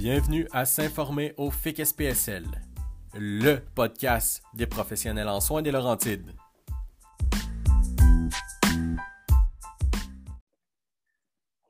Bienvenue 0.00 0.46
à 0.52 0.64
S'informer 0.64 1.34
au 1.36 1.50
FIC 1.50 1.84
SPSL, 1.84 2.44
le 3.18 3.56
podcast 3.74 4.44
des 4.54 4.68
professionnels 4.68 5.26
en 5.26 5.40
soins 5.40 5.60
des 5.60 5.72
Laurentides. 5.72 6.30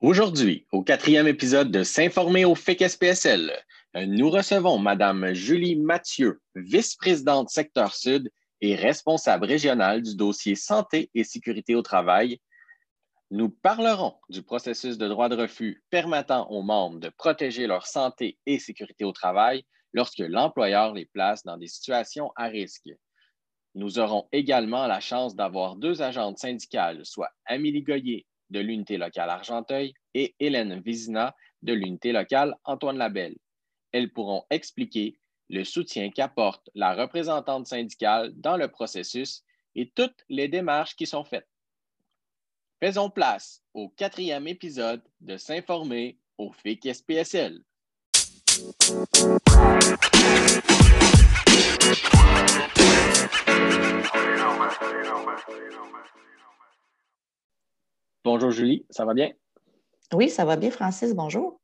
Aujourd'hui, 0.02 0.66
au 0.72 0.82
quatrième 0.82 1.26
épisode 1.26 1.70
de 1.70 1.82
S'informer 1.82 2.44
au 2.44 2.54
FIC 2.54 2.86
SPSL, 2.86 3.50
nous 3.94 4.28
recevons 4.28 4.76
Madame 4.76 5.32
Julie 5.32 5.76
Mathieu, 5.76 6.42
vice-présidente 6.54 7.48
secteur 7.48 7.94
sud 7.94 8.30
et 8.60 8.74
responsable 8.74 9.46
régionale 9.46 10.02
du 10.02 10.14
dossier 10.14 10.54
santé 10.54 11.08
et 11.14 11.24
sécurité 11.24 11.74
au 11.74 11.80
travail 11.80 12.38
nous 13.30 13.50
parlerons 13.50 14.14
du 14.30 14.42
processus 14.42 14.96
de 14.96 15.06
droit 15.06 15.28
de 15.28 15.36
refus 15.36 15.84
permettant 15.90 16.48
aux 16.50 16.62
membres 16.62 16.98
de 16.98 17.10
protéger 17.10 17.66
leur 17.66 17.86
santé 17.86 18.38
et 18.46 18.58
sécurité 18.58 19.04
au 19.04 19.12
travail 19.12 19.64
lorsque 19.92 20.20
l'employeur 20.20 20.94
les 20.94 21.04
place 21.04 21.44
dans 21.44 21.58
des 21.58 21.66
situations 21.66 22.32
à 22.36 22.46
risque. 22.46 22.88
Nous 23.74 23.98
aurons 23.98 24.28
également 24.32 24.86
la 24.86 25.00
chance 25.00 25.36
d'avoir 25.36 25.76
deux 25.76 26.00
agentes 26.00 26.38
syndicales, 26.38 27.04
soit 27.04 27.30
Amélie 27.44 27.82
Goyer 27.82 28.26
de 28.48 28.60
l'unité 28.60 28.96
locale 28.96 29.28
Argenteuil 29.28 29.92
et 30.14 30.34
Hélène 30.40 30.80
Vizina 30.80 31.36
de 31.60 31.74
l'unité 31.74 32.12
locale 32.12 32.56
Antoine 32.64 32.96
Labelle. 32.96 33.36
Elles 33.92 34.10
pourront 34.10 34.44
expliquer 34.48 35.18
le 35.50 35.64
soutien 35.64 36.10
qu'apporte 36.10 36.70
la 36.74 36.94
représentante 36.94 37.66
syndicale 37.66 38.32
dans 38.36 38.56
le 38.56 38.68
processus 38.68 39.44
et 39.74 39.90
toutes 39.94 40.24
les 40.30 40.48
démarches 40.48 40.96
qui 40.96 41.06
sont 41.06 41.24
faites. 41.24 41.48
Faisons 42.80 43.10
place 43.10 43.60
au 43.74 43.88
quatrième 43.88 44.46
épisode 44.46 45.02
de 45.20 45.36
S'informer 45.36 46.16
au 46.38 46.52
FIC 46.52 46.94
SPSL. 46.94 47.64
Bonjour 58.22 58.52
Julie, 58.52 58.86
ça 58.90 59.04
va 59.04 59.12
bien? 59.12 59.32
Oui, 60.12 60.30
ça 60.30 60.44
va 60.44 60.54
bien, 60.54 60.70
Francis. 60.70 61.16
Bonjour. 61.16 61.60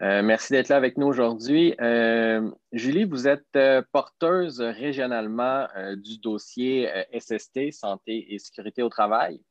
Euh, 0.00 0.22
merci 0.22 0.52
d'être 0.52 0.68
là 0.68 0.76
avec 0.76 0.96
nous 0.96 1.08
aujourd'hui. 1.08 1.74
Euh, 1.80 2.48
Julie, 2.70 3.02
vous 3.02 3.26
êtes 3.26 3.44
euh, 3.56 3.82
porteuse 3.90 4.60
régionalement 4.60 5.66
du 5.96 6.18
dossier 6.18 6.88
SST, 7.18 7.72
Santé 7.72 8.32
et 8.32 8.38
Sécurité 8.38 8.84
au 8.84 8.88
travail. 8.88 9.42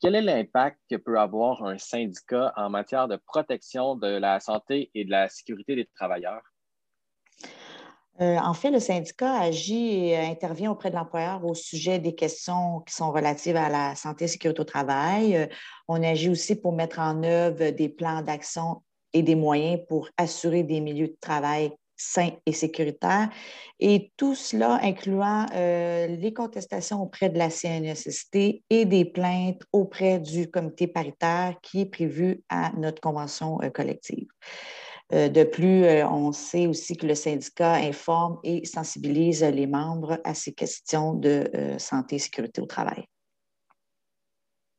Quel 0.00 0.14
est 0.14 0.22
l'impact 0.22 0.78
que 0.90 0.96
peut 0.96 1.18
avoir 1.18 1.64
un 1.64 1.78
syndicat 1.78 2.52
en 2.56 2.68
matière 2.68 3.08
de 3.08 3.16
protection 3.16 3.94
de 3.94 4.06
la 4.06 4.40
santé 4.40 4.90
et 4.94 5.04
de 5.04 5.10
la 5.10 5.28
sécurité 5.28 5.76
des 5.76 5.88
travailleurs? 5.96 6.42
Euh, 8.20 8.36
en 8.36 8.54
fait, 8.54 8.70
le 8.70 8.78
syndicat 8.78 9.40
agit 9.40 10.10
et 10.10 10.16
intervient 10.16 10.70
auprès 10.70 10.90
de 10.90 10.94
l'employeur 10.94 11.44
au 11.44 11.54
sujet 11.54 11.98
des 11.98 12.14
questions 12.14 12.80
qui 12.80 12.94
sont 12.94 13.10
relatives 13.10 13.56
à 13.56 13.68
la 13.68 13.96
santé 13.96 14.26
et 14.26 14.28
sécurité 14.28 14.60
au 14.60 14.64
travail. 14.64 15.36
Euh, 15.36 15.46
on 15.88 16.00
agit 16.00 16.28
aussi 16.28 16.54
pour 16.54 16.72
mettre 16.72 17.00
en 17.00 17.24
œuvre 17.24 17.70
des 17.70 17.88
plans 17.88 18.22
d'action 18.22 18.82
et 19.12 19.22
des 19.22 19.34
moyens 19.34 19.80
pour 19.88 20.08
assurer 20.16 20.62
des 20.62 20.80
milieux 20.80 21.08
de 21.08 21.16
travail 21.20 21.72
sain 21.96 22.30
et 22.46 22.52
sécuritaire. 22.52 23.30
Et 23.80 24.12
tout 24.16 24.34
cela 24.34 24.78
incluant 24.82 25.46
euh, 25.54 26.06
les 26.06 26.32
contestations 26.32 27.02
auprès 27.02 27.28
de 27.28 27.38
la 27.38 27.50
CNSST 27.50 28.62
et 28.70 28.84
des 28.84 29.04
plaintes 29.04 29.62
auprès 29.72 30.18
du 30.18 30.50
comité 30.50 30.86
paritaire 30.86 31.54
qui 31.62 31.82
est 31.82 31.90
prévu 31.90 32.42
à 32.48 32.72
notre 32.76 33.00
convention 33.00 33.60
euh, 33.62 33.70
collective. 33.70 34.28
Euh, 35.12 35.28
de 35.28 35.44
plus, 35.44 35.84
on 36.04 36.32
sait 36.32 36.66
aussi 36.66 36.96
que 36.96 37.06
le 37.06 37.14
syndicat 37.14 37.74
informe 37.74 38.38
et 38.42 38.64
sensibilise 38.64 39.42
les 39.42 39.66
membres 39.66 40.18
à 40.24 40.34
ces 40.34 40.52
questions 40.52 41.12
de 41.12 41.50
santé 41.78 42.16
et 42.16 42.18
sécurité 42.18 42.62
au 42.62 42.66
travail. 42.66 43.04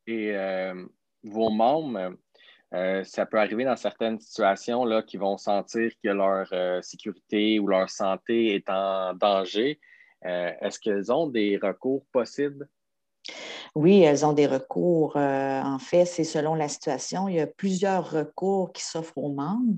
Et 0.07 0.35
vos 1.23 1.49
membres, 1.49 2.15
euh, 2.75 3.03
ça 3.05 3.25
peut 3.25 3.39
arriver 3.39 3.63
dans 3.63 3.77
certaines 3.77 4.19
situations 4.19 4.83
là, 4.83 5.01
qui 5.01 5.15
vont 5.15 5.37
sentir 5.37 5.91
que 6.03 6.09
leur 6.09 6.47
euh, 6.51 6.81
sécurité 6.81 7.57
ou 7.59 7.67
leur 7.67 7.89
santé 7.89 8.53
est 8.55 8.69
en 8.69 9.13
danger. 9.13 9.79
Euh, 10.25 10.51
est-ce 10.61 10.79
qu'elles 10.79 11.11
ont 11.11 11.27
des 11.27 11.57
recours 11.61 12.05
possibles? 12.11 12.67
Oui, 13.75 14.01
elles 14.01 14.25
ont 14.25 14.33
des 14.33 14.47
recours. 14.47 15.15
en 15.15 15.79
fait, 15.79 16.05
c'est 16.05 16.23
selon 16.23 16.53
la 16.53 16.67
situation. 16.67 17.27
Il 17.27 17.35
y 17.35 17.39
a 17.39 17.47
plusieurs 17.47 18.09
recours 18.09 18.71
qui 18.71 18.83
s'offrent 18.83 19.17
aux 19.17 19.33
membres, 19.33 19.77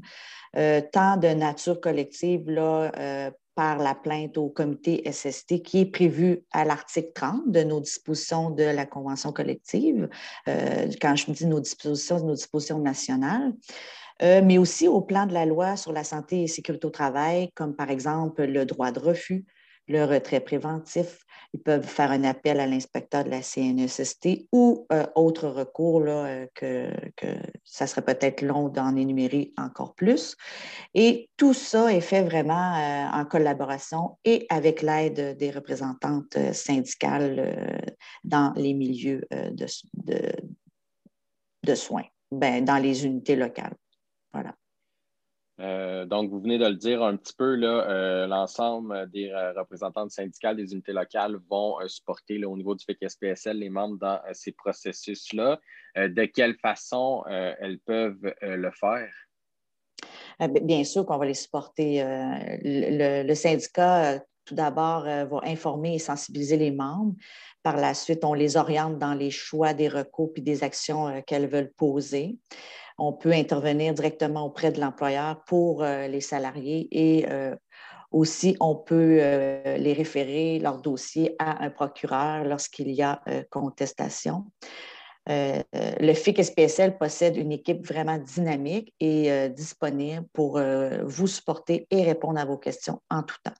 tant 0.91 1.17
de 1.17 1.29
nature 1.29 1.79
collective 1.79 2.49
là, 2.49 3.31
par 3.57 3.79
la 3.79 3.95
plainte 3.95 4.37
au 4.37 4.49
comité 4.49 5.01
SST 5.11 5.63
qui 5.63 5.79
est 5.79 5.85
prévu 5.87 6.43
à 6.51 6.63
l'article 6.63 7.09
30 7.15 7.51
de 7.51 7.63
nos 7.63 7.79
dispositions 7.79 8.51
de 8.51 8.61
la 8.61 8.85
Convention 8.85 9.33
collective. 9.33 10.07
Euh, 10.47 10.87
quand 11.01 11.15
je 11.15 11.31
me 11.31 11.35
dis 11.35 11.47
nos 11.47 11.59
dispositions, 11.59 12.23
nos 12.23 12.35
dispositions 12.35 12.77
nationales. 12.77 13.53
Euh, 14.21 14.41
mais 14.43 14.57
aussi 14.57 14.87
au 14.87 15.01
plan 15.01 15.25
de 15.25 15.33
la 15.33 15.45
loi 15.45 15.75
sur 15.75 15.91
la 15.91 16.03
santé 16.03 16.43
et 16.43 16.47
sécurité 16.47 16.85
au 16.87 16.91
travail, 16.91 17.49
comme 17.55 17.75
par 17.75 17.89
exemple 17.89 18.43
le 18.45 18.65
droit 18.65 18.91
de 18.91 18.99
refus, 18.99 19.45
le 19.87 20.03
retrait 20.05 20.41
préventif. 20.41 21.23
Ils 21.53 21.61
peuvent 21.61 21.85
faire 21.85 22.11
un 22.11 22.23
appel 22.23 22.59
à 22.59 22.67
l'inspecteur 22.67 23.23
de 23.23 23.29
la 23.29 23.41
CNSST 23.41 24.47
ou 24.51 24.85
euh, 24.91 25.05
autre 25.15 25.47
recours 25.47 26.01
là, 26.01 26.25
euh, 26.25 26.45
que, 26.53 27.35
ça 27.63 27.87
serait 27.87 28.03
peut-être 28.03 28.41
long 28.41 28.67
d'en 28.67 28.95
énumérer 28.95 29.53
encore 29.57 29.95
plus. 29.95 30.35
Et 30.93 31.29
tout 31.37 31.53
ça 31.53 31.93
est 31.93 32.01
fait 32.01 32.23
vraiment 32.23 32.75
euh, 32.75 33.07
en 33.13 33.25
collaboration 33.25 34.17
et 34.25 34.45
avec 34.49 34.81
l'aide 34.81 35.37
des 35.37 35.51
représentantes 35.51 36.37
syndicales 36.53 37.87
dans 38.23 38.53
les 38.55 38.73
milieux 38.73 39.21
de, 39.31 39.65
de, 39.93 40.33
de 41.63 41.75
soins, 41.75 42.05
ben, 42.31 42.63
dans 42.65 42.77
les 42.77 43.05
unités 43.05 43.35
locales. 43.35 43.75
Voilà. 44.33 44.53
Euh, 45.59 46.05
donc, 46.05 46.29
vous 46.29 46.39
venez 46.39 46.57
de 46.57 46.65
le 46.65 46.75
dire 46.75 47.03
un 47.03 47.17
petit 47.17 47.33
peu, 47.33 47.59
euh, 47.63 48.27
l'ensemble 48.27 49.09
des 49.09 49.29
euh, 49.29 49.53
représentantes 49.53 50.11
syndicales 50.11 50.55
des 50.55 50.71
unités 50.73 50.93
locales 50.93 51.37
vont 51.49 51.75
supporter 51.87 52.43
au 52.45 52.55
niveau 52.55 52.75
du 52.75 52.85
FIC-SPSL 52.85 53.57
les 53.57 53.69
membres 53.69 53.97
dans 53.97 54.19
ces 54.33 54.51
processus-là. 54.51 55.59
de 55.95 56.25
quelle 56.25 56.55
façon 56.55 57.23
elles 57.27 57.79
peuvent 57.79 58.33
le 58.41 58.71
faire? 58.71 59.11
Bien 60.61 60.83
sûr 60.83 61.05
qu'on 61.05 61.17
va 61.17 61.25
les 61.25 61.33
supporter. 61.33 62.03
Le, 62.63 63.33
syndicat, 63.33 64.19
tout 64.45 64.53
d'abord, 64.53 65.03
va 65.03 65.39
informer 65.43 65.95
et 65.95 65.99
sensibiliser 65.99 66.57
les 66.57 66.71
membres. 66.71 67.15
Par 67.63 67.77
la 67.77 67.95
suite, 67.95 68.23
on 68.23 68.33
les 68.33 68.57
oriente 68.57 68.99
dans 68.99 69.15
les 69.15 69.31
choix 69.31 69.73
des 69.73 69.89
recours 69.89 70.31
et 70.35 70.41
des 70.41 70.63
actions 70.63 71.21
qu'elles 71.23 71.47
veulent 71.47 71.73
poser 71.75 72.37
on 72.97 73.13
peut 73.13 73.31
intervenir 73.31 73.93
directement 73.93 74.45
auprès 74.45 74.71
de 74.71 74.79
l'employeur 74.79 75.43
pour 75.45 75.83
euh, 75.83 76.07
les 76.07 76.21
salariés 76.21 76.87
et 76.91 77.29
euh, 77.29 77.55
aussi 78.11 78.55
on 78.59 78.75
peut 78.75 79.19
euh, 79.19 79.77
les 79.77 79.93
référer, 79.93 80.59
leur 80.59 80.81
dossier, 80.81 81.35
à 81.39 81.63
un 81.63 81.69
procureur 81.69 82.43
lorsqu'il 82.43 82.91
y 82.91 83.01
a 83.01 83.21
contestation. 83.49 84.45
le 85.27 86.13
FIC 86.13 86.43
SPSL 86.43 86.97
possède 86.97 87.35
une 87.35 87.51
équipe 87.51 87.85
vraiment 87.85 88.17
dynamique 88.17 88.93
et 88.99 89.49
disponible 89.49 90.25
pour 90.31 90.59
vous 91.03 91.27
supporter 91.27 91.85
et 91.91 92.03
répondre 92.03 92.39
à 92.39 92.45
vos 92.45 92.57
questions 92.57 93.01
en 93.09 93.23
tout 93.23 93.35
temps. 93.43 93.59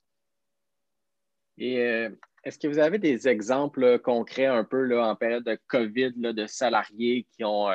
Et 1.58 2.08
est-ce 2.44 2.58
que 2.58 2.68
vous 2.68 2.78
avez 2.78 2.98
des 2.98 3.28
exemples 3.28 3.98
concrets 3.98 4.46
un 4.46 4.64
peu 4.64 4.98
en 4.98 5.14
période 5.14 5.44
de 5.44 5.58
COVID 5.66 6.12
de 6.14 6.46
salariés 6.46 7.26
qui 7.36 7.44
ont 7.44 7.68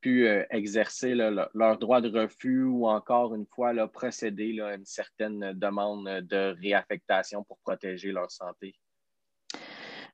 pu 0.00 0.26
euh, 0.26 0.44
exercer 0.50 1.14
leur 1.14 1.78
droit 1.78 2.00
de 2.00 2.08
refus 2.08 2.64
ou 2.64 2.86
encore 2.88 3.34
une 3.34 3.46
fois 3.46 3.72
procéder 3.88 4.60
à 4.60 4.74
une 4.74 4.84
certaine 4.84 5.52
demande 5.54 6.06
de 6.06 6.56
réaffectation 6.60 7.44
pour 7.44 7.58
protéger 7.58 8.12
leur 8.12 8.30
santé? 8.30 8.74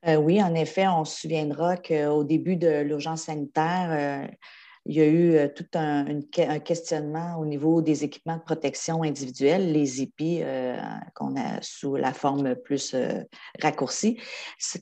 Euh, 0.07 0.17
oui, 0.17 0.43
en 0.43 0.55
effet, 0.55 0.87
on 0.87 1.05
se 1.05 1.21
souviendra 1.21 1.77
qu'au 1.77 2.23
début 2.23 2.57
de 2.57 2.83
l'urgence 2.83 3.23
sanitaire, 3.23 3.89
euh, 3.91 4.35
il 4.89 4.97
y 4.97 5.01
a 5.01 5.07
eu 5.07 5.35
euh, 5.35 5.49
tout 5.49 5.67
un, 5.75 6.21
questionnement 6.61 7.39
au 7.39 7.47
niveau 7.47 7.83
des 7.83 8.05
équipements 8.05 8.37
de 8.37 8.43
protection 8.43 9.03
individuelle, 9.03 9.73
les 9.73 10.03
EPI, 10.03 10.41
euh, 10.43 10.77
qu'on 11.15 11.37
a 11.37 11.61
sous 11.61 11.97
la 11.97 12.13
forme 12.13 12.55
plus 12.55 12.95
euh, 12.95 13.23
raccourcie, 13.61 14.19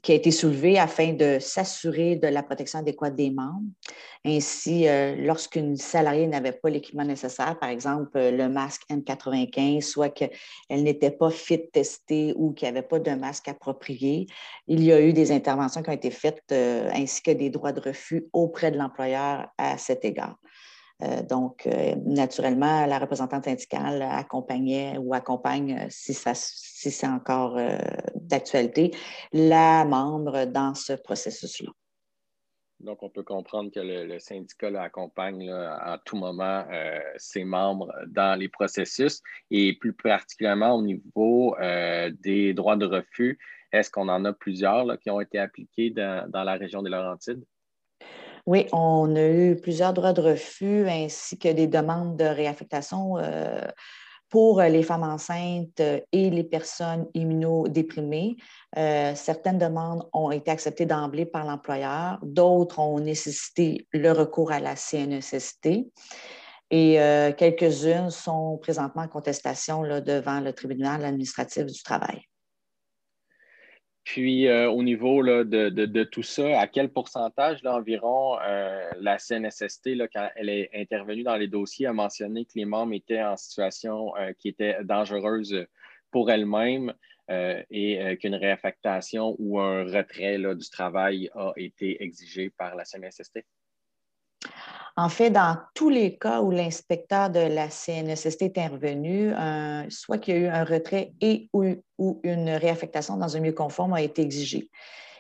qui 0.02 0.12
a 0.12 0.14
été 0.14 0.30
soulevé 0.30 0.78
afin 0.78 1.12
de 1.12 1.38
s'assurer 1.40 2.16
de 2.16 2.28
la 2.28 2.42
protection 2.42 2.80
adéquate 2.80 3.16
des 3.16 3.30
membres. 3.30 3.62
Ainsi, 4.26 4.86
lorsqu'une 5.18 5.76
salariée 5.76 6.26
n'avait 6.26 6.52
pas 6.52 6.70
l'équipement 6.70 7.04
nécessaire, 7.04 7.58
par 7.58 7.68
exemple 7.68 8.18
le 8.18 8.48
masque 8.48 8.82
N95, 8.90 9.82
soit 9.82 10.08
qu'elle 10.08 10.30
n'était 10.70 11.10
pas 11.10 11.30
fit 11.30 11.68
testée 11.70 12.32
ou 12.34 12.52
qu'il 12.52 12.64
n'y 12.64 12.78
avait 12.78 12.86
pas 12.86 12.98
de 12.98 13.10
masque 13.10 13.48
approprié, 13.48 14.26
il 14.66 14.82
y 14.82 14.92
a 14.92 15.00
eu 15.02 15.12
des 15.12 15.30
interventions 15.30 15.82
qui 15.82 15.90
ont 15.90 15.94
été 15.94 16.10
faites 16.10 16.42
ainsi 16.50 17.22
que 17.22 17.32
des 17.32 17.50
droits 17.50 17.72
de 17.72 17.80
refus 17.80 18.26
auprès 18.32 18.70
de 18.70 18.78
l'employeur 18.78 19.48
à 19.58 19.76
cette 19.76 19.94
égard. 20.02 20.37
donc, 21.29 21.69
naturellement, 22.05 22.87
la 22.87 22.99
représentante 22.99 23.44
syndicale 23.44 24.02
accompagnait 24.02 24.96
ou 24.99 25.12
accompagne, 25.12 25.87
si, 25.91 26.14
si 26.14 26.91
c'est 26.91 27.06
encore 27.06 27.58
d'actualité, 28.14 28.93
la 29.32 29.85
membre 29.85 30.44
dans 30.46 30.75
ce 30.75 30.93
processus-là. 30.93 31.73
Donc, 32.85 33.02
on 33.02 33.08
peut 33.08 33.23
comprendre 33.23 33.70
que 33.70 33.81
le, 33.81 34.19
syndicat 34.19 34.82
accompagne 34.82 35.50
à 35.50 35.99
tout 36.05 36.17
moment 36.17 36.67
euh, 36.70 37.00
ses 37.17 37.43
membres 37.43 37.90
dans 38.08 38.38
les 38.38 38.49
processus 38.49 39.23
et 39.50 39.75
plus 39.79 39.94
particulièrement 39.94 40.75
au 40.75 40.82
niveau 40.82 41.56
euh, 41.61 42.11
des 42.20 42.52
droits 42.52 42.76
de 42.76 42.85
refus. 42.85 43.38
Est-ce 43.73 43.90
qu'on 43.90 44.08
en 44.08 44.25
a 44.26 44.35
plusieurs 44.35 44.99
qui 44.99 45.11
ont 45.11 45.20
été 45.20 45.38
appliqués 45.38 45.90
dans, 45.90 46.29
la 46.31 46.55
région 46.55 46.82
des 46.82 46.90
Laurentides? 46.90 47.44
Oui, 48.46 48.67
on 48.73 49.17
a 49.17 49.26
eu 49.26 49.56
plusieurs 49.56 49.94
droits 49.94 50.12
de 50.12 50.20
refus 50.20 50.87
ainsi 50.88 51.38
que 51.38 51.49
des 51.49 51.67
demandes 51.67 52.17
de 52.17 52.25
réaffectation. 52.25 53.17
Euh, 53.19 53.62
pour 54.29 54.61
les 54.61 54.82
femmes 54.82 55.05
enceintes 55.05 55.81
et 56.11 56.29
les 56.29 56.43
personnes 56.43 57.06
immunodéprimées, 57.14 58.37
euh, 58.76 59.14
certaines 59.14 59.58
demandes 59.58 60.08
ont 60.12 60.32
été 60.32 60.50
acceptées 60.50 60.87
d'emblée 60.87 61.25
par 61.25 61.44
l'employeur, 61.44 62.19
d'autres 62.23 62.81
ont 62.81 62.99
nécessité 62.99 63.87
le 63.93 64.11
recours 64.11 64.50
à 64.50 64.58
la 64.58 64.75
CNESST 64.75 65.69
et 66.70 67.00
euh, 67.00 67.32
quelques-unes 67.32 68.11
sont 68.11 68.58
présentement 68.61 69.02
en 69.02 69.08
contestation 69.08 69.82
devant 69.82 70.40
le 70.40 70.52
tribunal 70.52 71.05
administratif 71.05 71.67
du 71.67 71.82
travail. 71.85 72.26
Puis, 74.14 74.46
euh, 74.46 74.70
au 74.70 74.84
niveau 74.84 75.25
de, 75.25 76.05
tout 76.05 76.22
ça, 76.22 76.61
à 76.61 76.69
quel 76.69 76.88
pourcentage 76.88 77.66
environ 77.66 78.38
euh, 78.43 78.88
la 79.00 79.19
CNSST, 79.19 79.88
quand 80.12 80.28
elle 80.37 80.50
est 80.50 80.70
intervenue 80.72 81.25
dans 81.25 81.34
les 81.34 81.49
dossiers, 81.49 81.88
a 81.88 81.93
mentionné 81.93 82.44
que 82.44 82.52
les 82.55 82.64
membres 82.64 82.93
étaient 82.93 83.25
en 83.25 83.37
situation 83.37 84.16
euh, 84.16 84.32
qui 84.38 84.46
était 84.46 84.76
dangereuse 84.84 85.66
pour 86.12 86.31
elles-mêmes 86.31 86.94
et 87.28 88.16
qu'une 88.20 88.37
réaffectation 88.37 89.34
ou 89.40 89.58
un 89.58 89.82
retrait 89.82 90.38
du 90.38 90.70
travail 90.70 91.28
a 91.34 91.52
été 91.56 92.00
exigé 92.00 92.50
par 92.50 92.76
la 92.76 92.84
CNSST? 92.84 93.44
En 94.96 95.08
fait, 95.08 95.31
dans 95.31 95.58
tous 95.75 95.91
les 95.91 96.17
cas 96.17 96.41
où 96.41 96.52
l'inspecteur 96.52 97.29
de 97.29 97.41
la 97.41 97.69
CNSST 97.69 98.43
est 98.43 98.58
intervenu, 98.58 99.32
soit 99.91 100.19
qu'il 100.19 100.35
y 100.35 100.37
a 100.37 100.41
eu 100.41 100.46
un 100.46 100.64
retrait 100.64 101.12
et 101.20 101.49
ou, 101.52 102.20
une 102.23 102.50
réaffectation 102.50 103.17
dans 103.17 103.37
un 103.37 103.41
milieu 103.41 103.55
conforme 103.55 103.94
a 103.94 104.02
été 104.02 104.23
exigé. 104.23 104.70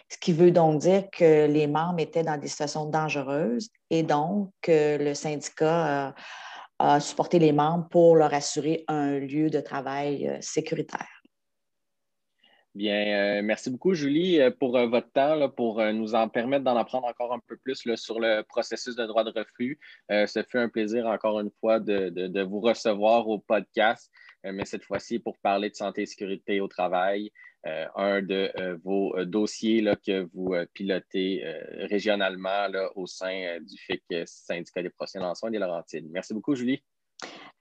Ce 0.08 0.16
qui 0.18 0.32
veut 0.32 0.52
donc 0.52 0.80
dire 0.80 1.04
que 1.10 1.46
les 1.46 1.66
membres 1.66 1.98
étaient 1.98 2.22
dans 2.22 2.36
des 2.36 2.46
situations 2.46 2.86
dangereuses 2.86 3.68
et 3.90 4.04
donc 4.04 4.50
le 4.68 5.12
syndicat 5.14 6.14
a 6.78 7.00
supporté 7.00 7.38
les 7.38 7.52
membres 7.52 7.88
pour 7.88 8.16
leur 8.16 8.32
assurer 8.34 8.84
un 8.88 9.18
lieu 9.18 9.50
de 9.50 9.60
travail 9.60 10.28
euh, 10.28 10.38
sécuritaire. 10.40 11.23
Bien, 12.74 13.38
euh, 13.38 13.42
merci 13.42 13.70
beaucoup, 13.70 13.94
Julie, 13.94 14.40
euh, 14.40 14.50
pour 14.50 14.76
euh, 14.76 14.88
votre 14.88 15.08
temps, 15.12 15.48
pour 15.48 15.80
nous 15.92 16.16
en 16.16 16.28
permettre 16.28 16.64
d'en 16.64 16.76
apprendre 16.76 17.06
encore 17.06 17.32
un 17.32 17.38
peu 17.46 17.56
plus 17.56 17.76
sur 17.94 18.18
le 18.18 18.42
processus 18.42 18.96
de 18.96 19.06
droit 19.06 19.22
de 19.22 19.30
refus. 19.30 19.78
ce 20.08 20.42
fut 20.42 20.58
un 20.58 20.68
plaisir, 20.68 21.06
encore 21.06 21.38
une 21.38 21.52
fois, 21.60 21.78
de, 21.78 22.42
vous 22.42 22.58
recevoir 22.58 23.28
au 23.28 23.38
podcast, 23.38 24.10
mais 24.42 24.64
cette 24.64 24.82
fois-ci 24.82 25.20
pour 25.20 25.38
parler 25.38 25.70
de 25.70 25.76
santé 25.76 26.02
et 26.02 26.06
sécurité 26.06 26.60
au 26.60 26.66
travail, 26.66 27.30
un 27.64 28.20
de 28.22 28.50
vos 28.82 29.14
dossiers 29.24 29.82
que 30.04 30.28
vous 30.34 30.54
pilotez 30.74 31.42
régionalement 31.90 32.66
au 32.96 33.06
sein 33.06 33.58
du 33.60 33.76
FIC 33.78 34.02
Syndicat 34.26 34.82
des 34.82 34.90
professionnels 34.90 35.28
en 35.28 35.34
soins 35.34 35.50
des 35.50 35.58
Laurentides. 35.58 36.08
Merci 36.10 36.34
beaucoup, 36.34 36.54
Julie. 36.54 36.82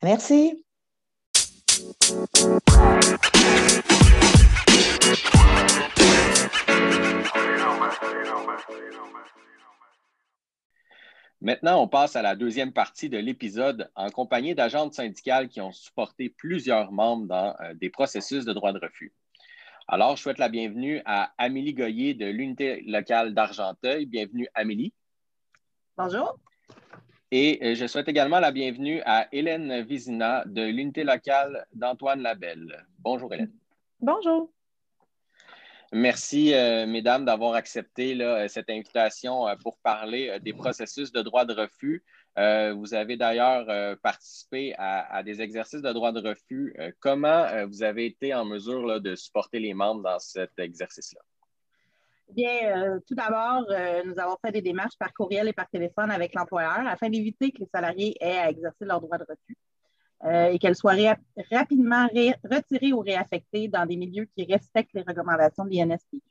Merci. 0.01 0.63
Maintenant, 11.43 11.83
on 11.83 11.89
passe 11.89 12.15
à 12.15 12.21
la 12.21 12.37
deuxième 12.37 12.71
partie 12.71 13.09
de 13.09 13.17
l'épisode 13.17 13.91
en 13.95 14.09
compagnie 14.09 14.55
d'agentes 14.55 14.93
syndicales 14.93 15.49
qui 15.49 15.59
ont 15.59 15.73
supporté 15.73 16.29
plusieurs 16.29 16.93
membres 16.93 17.27
dans 17.27 17.53
euh, 17.59 17.73
des 17.73 17.89
processus 17.89 18.45
de 18.45 18.53
droit 18.53 18.71
de 18.71 18.79
refus. 18.79 19.11
Alors, 19.89 20.15
je 20.15 20.21
souhaite 20.21 20.37
la 20.37 20.47
bienvenue 20.47 21.01
à 21.03 21.33
Amélie 21.37 21.73
Goyer 21.73 22.13
de 22.13 22.27
l'unité 22.27 22.81
locale 22.83 23.33
d'Argenteuil. 23.33 24.05
Bienvenue, 24.05 24.47
Amélie. 24.53 24.93
Bonjour. 25.97 26.39
Et 27.29 27.59
euh, 27.61 27.75
je 27.75 27.87
souhaite 27.87 28.07
également 28.07 28.39
la 28.39 28.51
bienvenue 28.51 29.01
à 29.05 29.27
Hélène 29.33 29.81
Vizina 29.81 30.45
de 30.45 30.61
l'unité 30.61 31.03
locale 31.03 31.67
d'Antoine 31.73 32.21
Labelle. 32.21 32.87
Bonjour, 32.99 33.33
Hélène. 33.33 33.51
Bonjour. 33.99 34.52
Merci, 35.95 36.55
euh, 36.55 36.87
mesdames, 36.87 37.23
d'avoir 37.23 37.53
accepté 37.53 38.19
euh, 38.19 38.47
cette 38.47 38.71
invitation 38.71 39.47
euh, 39.47 39.55
pour 39.61 39.77
parler 39.77 40.39
des 40.41 40.51
processus 40.51 41.11
de 41.11 41.21
droit 41.21 41.45
de 41.45 41.53
refus. 41.53 42.03
vous 42.35 42.95
avez 42.95 43.15
d'ailleurs 43.15 43.67
participé 43.99 44.73
à, 44.79 45.21
des 45.21 45.39
exercices 45.39 45.83
de 45.83 45.93
droit 45.93 46.11
de 46.11 46.19
refus. 46.19 46.75
comment 46.99 47.45
vous 47.67 47.83
avez 47.83 48.07
été 48.07 48.33
en 48.33 48.43
mesure 48.43 48.99
de 48.99 49.13
supporter 49.15 49.59
les 49.59 49.75
membres 49.75 50.01
dans 50.01 50.17
cet 50.17 50.57
exercice-là? 50.57 51.21
Bien, 52.29 52.99
tout 53.07 53.13
d'abord, 53.13 53.61
nous 54.05 54.17
avons 54.17 54.37
fait 54.43 54.51
des 54.51 54.63
démarches 54.63 54.97
par 54.97 55.13
courriel 55.13 55.47
et 55.47 55.53
par 55.53 55.69
téléphone 55.69 56.09
avec 56.09 56.33
l'employeur 56.33 56.87
afin 56.87 57.09
d'éviter 57.09 57.51
que 57.51 57.59
les 57.59 57.69
salariés 57.71 58.17
aient 58.19 58.39
à 58.39 58.49
exercer 58.49 58.85
leur 58.85 58.99
droit 58.99 59.19
de 59.19 59.25
refus. 59.29 59.57
Euh, 60.25 60.51
et 60.51 60.59
qu'elle 60.59 60.75
soit 60.75 60.95
rapidement 61.51 62.07
retirée 62.49 62.93
ou 62.93 62.99
réaffectée 62.99 63.67
dans 63.67 63.85
des 63.85 63.97
milieux 63.97 64.25
qui 64.37 64.45
respectent 64.45 64.93
les 64.93 65.01
recommandations 65.01 65.65
de 65.65 65.71
l'INSPQ. 65.71 66.21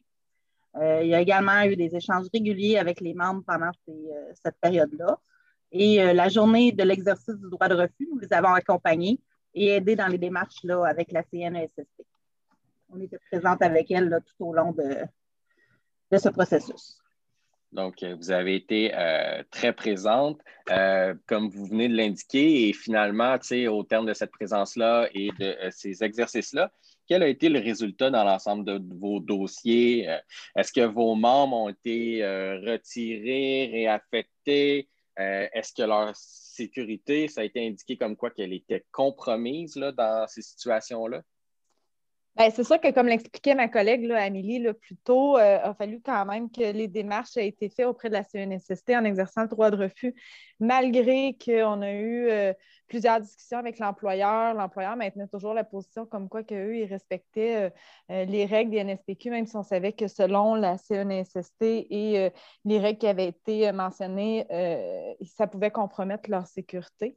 Euh, 0.76 1.02
il 1.02 1.08
y 1.08 1.14
a 1.14 1.20
également 1.20 1.62
eu 1.64 1.76
des 1.76 1.94
échanges 1.94 2.26
réguliers 2.32 2.78
avec 2.78 3.02
les 3.02 3.12
membres 3.12 3.42
pendant 3.46 3.70
euh, 3.90 4.32
cette 4.42 4.56
période-là. 4.62 5.18
Et 5.72 6.12
la 6.12 6.28
journée 6.28 6.70
de 6.70 6.82
l'exercice 6.82 7.34
du 7.34 7.48
droit 7.48 7.66
de 7.66 7.74
refus, 7.74 8.06
nous 8.10 8.18
les 8.18 8.30
avons 8.34 8.52
accompagnés 8.52 9.18
et 9.54 9.68
aidés 9.68 9.96
dans 9.96 10.06
les 10.06 10.18
démarches 10.18 10.62
là, 10.64 10.84
avec 10.84 11.10
la 11.12 11.22
CNESSP. 11.22 12.02
On 12.90 13.00
était 13.00 13.18
présente 13.30 13.62
avec 13.62 13.90
elle 13.90 14.20
tout 14.26 14.44
au 14.44 14.52
long 14.52 14.72
de 14.72 16.18
ce 16.18 16.28
processus. 16.28 17.01
Donc, 17.72 18.02
euh, 18.02 18.14
vous 18.16 18.30
avez 18.30 18.54
été 18.54 18.92
euh, 18.94 19.42
très 19.50 19.72
présente, 19.72 20.38
euh, 20.70 21.14
comme 21.26 21.48
vous 21.48 21.66
venez 21.66 21.88
de 21.88 21.96
l'indiquer, 21.96 22.68
et 22.68 22.72
finalement, 22.72 23.36
au 23.70 23.82
terme 23.82 24.06
de 24.06 24.12
cette 24.12 24.30
présence-là 24.30 25.08
et 25.14 25.30
de 25.38 25.56
ces 25.70 26.04
exercices-là, 26.04 26.70
quel 27.08 27.22
a 27.22 27.28
été 27.28 27.48
le 27.48 27.58
résultat 27.58 28.10
dans 28.10 28.24
l'ensemble 28.24 28.64
de, 28.64 28.80
vos 28.98 29.20
dossiers? 29.20 30.08
Est-ce 30.54 30.72
que 30.72 30.82
vos 30.82 31.14
membres 31.14 31.56
ont 31.56 31.68
été 31.68 32.24
retirés, 32.64 33.68
réaffectés? 33.72 34.88
Est-ce 35.16 35.72
que 35.74 35.82
leur 35.82 36.12
sécurité, 36.14 37.28
ça 37.28 37.40
a 37.40 37.44
été 37.44 37.66
indiqué 37.66 37.96
comme 37.96 38.16
quoi 38.16 38.30
qu'elle 38.30 38.52
était 38.52 38.86
compromise 38.92 39.76
là, 39.76 39.92
dans 39.92 40.26
ces 40.28 40.42
situations-là? 40.42 41.22
Ben, 42.34 42.50
c'est 42.50 42.64
sûr 42.64 42.80
que, 42.80 42.90
comme 42.92 43.08
l'expliquait 43.08 43.54
ma 43.54 43.68
collègue 43.68 44.10
Amélie 44.10 44.66
plus 44.80 44.96
tôt, 44.96 45.36
euh, 45.36 45.58
il 45.62 45.68
a 45.68 45.74
fallu 45.74 46.00
quand 46.00 46.24
même 46.24 46.50
que 46.50 46.72
les 46.72 46.88
démarches 46.88 47.36
aient 47.36 47.48
été 47.48 47.68
faites 47.68 47.84
auprès 47.84 48.08
de 48.08 48.14
la 48.14 48.24
CNSST 48.24 48.96
en 48.96 49.04
exerçant 49.04 49.42
le 49.42 49.48
droit 49.48 49.70
de 49.70 49.76
refus, 49.76 50.14
malgré 50.58 51.36
qu'on 51.44 51.82
a 51.82 51.92
eu 51.92 52.30
euh, 52.30 52.54
plusieurs 52.88 53.20
discussions 53.20 53.58
avec 53.58 53.78
l'employeur. 53.78 54.54
L'employeur 54.54 54.96
maintenait 54.96 55.26
toujours 55.26 55.52
la 55.52 55.62
position 55.62 56.06
comme 56.06 56.30
quoi 56.30 56.42
qu'eux, 56.42 56.74
ils 56.74 56.86
respectaient 56.86 57.70
euh, 58.10 58.24
les 58.24 58.46
règles 58.46 58.70
des 58.70 58.82
NSPQ, 58.82 59.28
même 59.28 59.46
si 59.46 59.56
on 59.56 59.62
savait 59.62 59.92
que 59.92 60.08
selon 60.08 60.54
la 60.54 60.78
CNSST 60.78 61.62
et 61.62 62.30
les 62.64 62.78
règles 62.78 62.98
qui 62.98 63.06
avaient 63.08 63.28
été 63.28 63.70
mentionnées, 63.72 64.46
ça 65.22 65.46
pouvait 65.46 65.70
compromettre 65.70 66.30
leur 66.30 66.46
sécurité. 66.46 67.14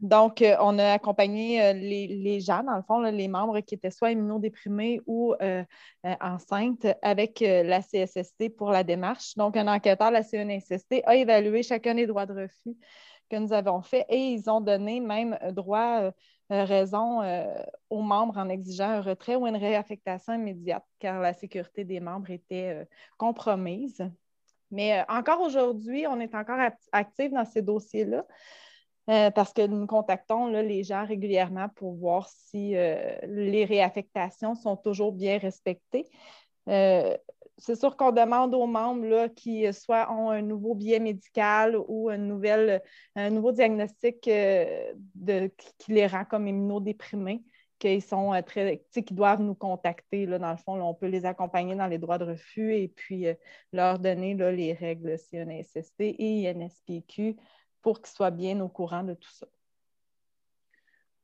Donc, 0.00 0.42
euh, 0.42 0.56
on 0.60 0.78
a 0.78 0.92
accompagné 0.92 1.62
euh, 1.62 1.72
les, 1.72 2.40
gens, 2.40 2.62
dans 2.64 2.76
le 2.76 2.82
fond, 2.82 3.00
les 3.00 3.28
membres 3.28 3.60
qui 3.60 3.74
étaient 3.74 3.90
soit 3.90 4.10
immunodéprimés 4.10 5.00
ou 5.06 5.34
euh, 5.40 5.64
enceintes 6.20 6.86
avec 7.00 7.40
la 7.40 7.80
CSST 7.80 8.56
pour 8.56 8.70
la 8.70 8.82
démarche. 8.84 9.34
Donc, 9.36 9.56
un 9.56 9.68
enquêteur 9.68 10.08
de 10.08 10.14
la 10.14 10.22
CNSST 10.22 11.02
a 11.04 11.14
évalué 11.14 11.62
chacun 11.62 11.94
des 11.94 12.06
droits 12.06 12.26
de 12.26 12.42
refus 12.42 12.76
que 13.30 13.36
nous 13.36 13.52
avons 13.52 13.80
faits 13.82 14.04
et 14.08 14.18
ils 14.18 14.50
ont 14.50 14.60
donné 14.60 15.00
même 15.00 15.38
droit, 15.52 16.10
raison 16.50 17.22
aux 17.88 18.02
membres 18.02 18.36
en 18.36 18.50
exigeant 18.50 18.90
un 18.90 19.00
retrait 19.00 19.34
ou 19.34 19.46
une 19.46 19.56
réaffectation 19.56 20.34
immédiate 20.34 20.84
car 20.98 21.20
la 21.20 21.32
sécurité 21.32 21.84
des 21.84 22.00
membres 22.00 22.30
était 22.30 22.86
compromise. 23.16 24.06
Mais 24.70 25.02
encore 25.08 25.40
aujourd'hui, 25.40 26.06
on 26.06 26.20
est 26.20 26.34
encore 26.34 26.60
actif 26.92 27.32
dans 27.32 27.46
ces 27.46 27.62
dossiers-là. 27.62 28.26
Euh, 29.10 29.30
parce 29.30 29.52
que 29.52 29.66
nous 29.66 29.86
contactons 29.86 30.46
les 30.46 30.82
gens 30.82 31.04
régulièrement 31.04 31.68
pour 31.76 31.94
voir 31.94 32.26
si 32.30 32.74
euh, 32.74 33.18
les 33.26 33.66
réaffectations 33.66 34.54
sont 34.54 34.76
toujours 34.76 35.12
bien 35.12 35.36
respectées. 35.36 36.06
Euh, 36.70 37.14
c'est 37.58 37.78
sûr 37.78 37.98
qu'on 37.98 38.12
demande 38.12 38.54
aux 38.54 38.66
membres 38.66 39.04
là, 39.04 39.28
qui 39.28 39.70
soit 39.74 40.10
ont 40.10 40.30
un 40.30 40.40
nouveau 40.40 40.74
billet 40.74 41.00
médical 41.00 41.76
ou 41.86 42.08
un 42.08 42.16
nouveau 42.16 43.52
diagnostic 43.52 44.22
qui 44.22 44.32
les 45.92 46.06
rend 46.06 46.24
comme 46.24 46.48
immunodéprimés 46.48 47.44
qu'ils 47.78 48.02
sont 48.02 48.32
très, 48.44 48.82
doivent 49.10 49.42
nous 49.42 49.54
contacter. 49.54 50.26
Là, 50.26 50.38
dans 50.38 50.50
le 50.50 50.56
fond, 50.56 50.80
on 50.80 50.94
peut 50.94 51.06
les 51.06 51.26
accompagner 51.26 51.76
dans 51.76 51.86
les 51.86 51.98
droits 51.98 52.18
de 52.18 52.24
refus 52.24 52.74
et 52.74 52.88
puis 52.88 53.26
leur 53.72 54.00
donner 54.00 54.34
là, 54.34 54.50
les 54.50 54.72
règles 54.72 55.16
CNSST 55.16 56.00
et 56.00 56.48
INSPQ 56.48 57.36
pour 57.84 58.00
qu'ils 58.00 58.14
soient 58.14 58.30
bien 58.30 58.58
au 58.60 58.68
courant 58.68 59.04
de 59.04 59.12
tout 59.12 59.30
ça. 59.30 59.46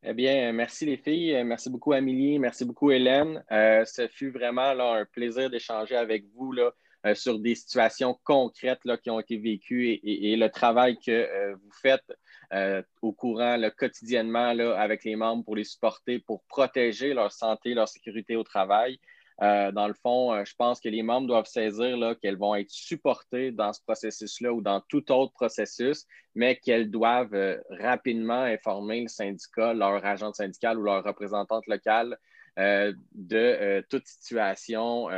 Eh 0.03 0.13
bien, 0.15 0.53
merci 0.53 0.85
les 0.87 0.99
filles. 0.99 1.43
Merci 1.43 1.71
beaucoup, 1.71 1.93
Amélie. 1.93 2.39
Merci 2.39 2.67
beaucoup, 2.67 2.91
Hélène. 2.91 3.43
Euh, 3.51 3.85
ce 3.87 4.07
fut 4.09 4.31
vraiment 4.31 4.73
là, 4.75 4.93
un 4.93 5.05
plaisir 5.07 5.51
d'échanger 5.51 5.97
avec 5.97 6.25
vous 6.35 6.53
là, 6.53 6.71
sur 7.15 7.39
des 7.39 7.55
situations 7.55 8.19
concrètes 8.25 8.85
là, 8.85 8.99
qui 8.99 9.11
ont 9.11 9.21
été 9.21 9.39
vécues 9.39 9.99
et, 10.03 10.37
le 10.37 10.49
travail 10.49 10.99
que 10.99 11.55
vous 11.55 11.73
faites 11.83 12.05
euh, 12.53 12.83
au 13.01 13.13
courant 13.13 13.59
quotidiennement 13.77 14.53
là, 14.53 14.79
avec 14.79 15.05
les 15.05 15.17
membres 15.17 15.45
pour 15.45 15.57
les 15.57 15.65
supporter, 15.65 16.19
pour 16.19 16.43
protéger 16.45 17.15
leur 17.15 17.33
santé, 17.33 17.73
leur 17.73 17.89
sécurité 17.89 18.37
au 18.37 18.43
travail. 18.43 18.99
Euh, 19.43 19.73
dans 19.73 19.89
le 19.89 19.95
fond, 19.95 20.35
euh, 20.35 20.45
je 20.45 20.55
pense 20.55 20.81
que 20.81 20.89
les 20.89 21.03
membres 21.03 21.27
doivent 21.27 21.47
saisir 21.47 22.15
qu'elles 22.21 22.37
vont 22.37 22.55
être 22.55 22.71
supportées 22.71 23.53
dans 23.53 23.73
ce 23.73 23.81
processus-là 23.83 24.53
ou 24.53 24.61
dans 24.61 24.83
tout 24.89 25.11
autre 25.13 25.33
processus, 25.33 26.07
mais 26.35 26.57
qu'elles 26.57 26.91
doivent 26.91 27.61
rapidement 27.71 28.43
informer 28.43 29.03
le 29.03 29.09
syndicat, 29.09 29.73
leur 29.73 30.05
agent 30.05 30.33
syndical 30.35 30.79
ou 30.79 30.83
leur 30.83 31.05
représentante 31.05 31.67
locale 31.67 32.19
de 32.57 33.81
toute 33.89 34.07
situation 34.07 35.09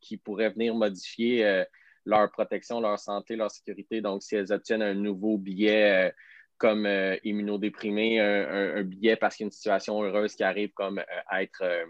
qui 0.00 0.16
pourrait 0.18 0.50
venir 0.50 0.74
modifier 0.74 1.64
leur 2.04 2.30
protection, 2.30 2.80
leur 2.80 2.98
santé, 2.98 3.34
leur 3.34 3.50
sécurité. 3.50 4.00
Donc, 4.00 4.22
si 4.22 4.36
elles 4.36 4.52
obtiennent 4.52 4.82
un 4.82 4.94
nouveau 4.94 5.36
billet 5.38 6.12
comme 6.62 6.86
euh, 6.86 7.16
immunodéprimé, 7.24 8.20
un, 8.20 8.84
billet 8.84 9.16
parce 9.16 9.34
qu'il 9.34 9.42
y 9.42 9.46
a 9.46 9.48
une 9.48 9.50
situation 9.50 10.00
heureuse 10.00 10.36
qui 10.36 10.44
arrive 10.44 10.70
comme 10.74 11.00
euh, 11.00 11.40
être 11.40 11.62
euh, 11.62 11.84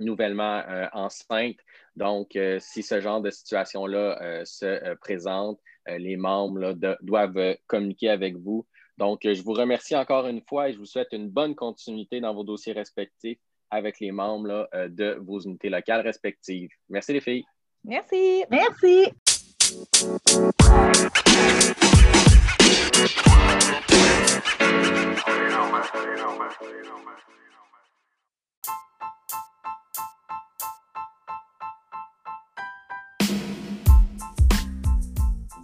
nouvellement 0.00 0.62
enceinte. 0.92 1.56
Donc, 1.96 2.38
si 2.58 2.82
ce 2.82 3.00
genre 3.00 3.20
de 3.20 3.30
situation-là 3.30 4.44
se 4.44 4.94
présente, 4.96 5.58
les 5.86 6.16
membres 6.16 6.74
doivent 7.02 7.56
communiquer 7.66 8.10
avec 8.10 8.36
vous. 8.36 8.66
Donc, 8.98 9.20
je 9.22 9.42
vous 9.42 9.52
remercie 9.52 9.94
encore 9.96 10.26
une 10.26 10.42
fois 10.42 10.68
et 10.68 10.72
je 10.72 10.78
vous 10.78 10.86
souhaite 10.86 11.12
une 11.12 11.30
bonne 11.30 11.54
continuité 11.54 12.20
dans 12.20 12.34
vos 12.34 12.44
dossiers 12.44 12.72
respectifs 12.72 13.38
avec 13.70 14.00
les 14.00 14.12
membres 14.12 14.68
de 14.74 15.18
vos 15.20 15.40
unités 15.40 15.68
locales 15.68 16.00
respectives. 16.00 16.70
Merci 16.88 17.12
les 17.12 17.20
filles. 17.20 17.44
Merci. 17.84 18.44
Merci. 18.50 19.12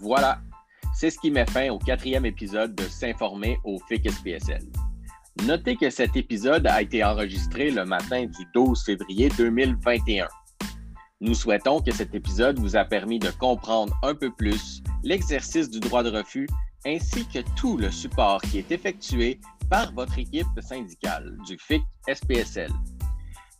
Voilà, 0.04 0.38
c'est 0.92 1.08
ce 1.08 1.18
qui 1.18 1.30
met 1.30 1.46
fin 1.46 1.70
au 1.70 1.78
quatrième 1.78 2.26
épisode 2.26 2.74
de 2.74 2.82
S'informer 2.82 3.58
au 3.64 3.78
FIC 3.88 4.10
SPSL. 4.10 4.60
Notez 5.46 5.76
que 5.76 5.88
cet 5.88 6.14
épisode 6.14 6.66
a 6.66 6.82
été 6.82 7.02
enregistré 7.02 7.70
le 7.70 7.86
matin 7.86 8.26
du 8.26 8.46
12 8.54 8.84
février 8.84 9.30
2021. 9.38 10.28
Nous 11.22 11.32
souhaitons 11.32 11.80
que 11.80 11.90
cet 11.90 12.14
épisode 12.14 12.58
vous 12.58 12.76
a 12.76 12.84
permis 12.84 13.18
de 13.18 13.30
comprendre 13.30 13.98
un 14.02 14.14
peu 14.14 14.30
plus 14.30 14.82
l'exercice 15.02 15.70
du 15.70 15.80
droit 15.80 16.02
de 16.02 16.10
refus 16.10 16.48
ainsi 16.84 17.26
que 17.26 17.38
tout 17.56 17.78
le 17.78 17.90
support 17.90 18.42
qui 18.42 18.58
est 18.58 18.70
effectué 18.72 19.40
par 19.70 19.90
votre 19.94 20.18
équipe 20.18 20.60
syndicale 20.60 21.34
du 21.46 21.56
FIC 21.56 21.82
SPSL. 22.12 22.70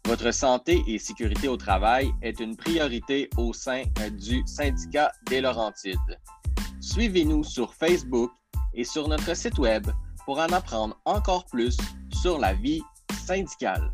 Votre 0.07 0.33
santé 0.33 0.85
et 0.87 0.99
sécurité 0.99 1.49
au 1.49 1.57
travail 1.57 2.13
est 2.21 2.39
une 2.39 2.57
priorité 2.57 3.31
au 3.39 3.55
sein 3.55 3.85
du 4.13 4.43
syndicat 4.47 5.11
des 5.31 5.41
Laurentides. 5.41 5.99
Suivez-nous 6.81 7.43
sur 7.43 7.73
Facebook 7.73 8.31
et 8.75 8.85
sur 8.85 9.09
notre 9.09 9.35
site 9.35 9.59
Web 9.59 9.87
pour 10.27 10.39
en 10.39 10.53
apprendre 10.53 11.01
encore 11.07 11.47
plus 11.47 11.79
sur 12.13 12.39
la 12.39 12.53
vie 12.53 12.83
syndicale. 13.25 13.93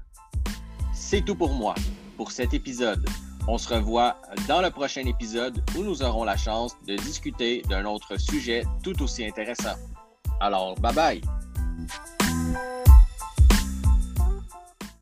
C'est 0.92 1.24
tout 1.24 1.36
pour 1.36 1.54
moi 1.54 1.74
pour 2.16 2.32
cet 2.32 2.54
épisode. 2.54 3.08
On 3.46 3.56
se 3.56 3.72
revoit 3.72 4.20
dans 4.48 4.60
le 4.60 4.70
prochain 4.70 5.06
épisode 5.06 5.62
où 5.78 5.82
nous 5.82 6.02
aurons 6.02 6.24
la 6.24 6.36
chance 6.36 6.74
de 6.86 6.96
discuter 6.96 7.62
d'un 7.68 7.84
autre 7.84 8.16
sujet 8.18 8.64
tout 8.82 9.00
aussi 9.02 9.24
intéressant. 9.24 9.76
Alors, 10.40 10.74
bye 10.80 10.94
bye! 10.94 11.20